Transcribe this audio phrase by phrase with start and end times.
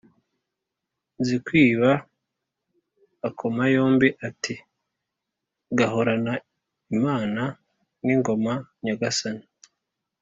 [1.19, 1.89] Nzikwiba
[3.27, 4.55] akoma yombi ati:
[5.77, 6.33] "Gahorane
[6.95, 7.43] Imana
[8.05, 8.53] n' ingoma
[8.85, 9.43] Nyagasani"